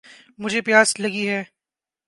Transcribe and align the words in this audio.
مجھے 0.39 0.61
پیاس 0.61 0.99
لگی 0.99 1.27
ہے 1.29 1.41